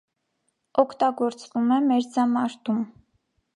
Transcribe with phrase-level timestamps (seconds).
[0.83, 2.83] Օգտագործվում է մերձամարտում։